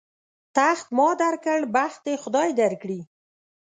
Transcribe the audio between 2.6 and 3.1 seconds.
کړي.